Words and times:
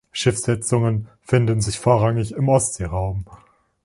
Schiffssetzungen 0.11 1.09
finden 1.21 1.61
sich 1.61 1.77
vorrangig 1.77 2.31
im 2.31 2.49
Ostseeraum. 2.49 3.25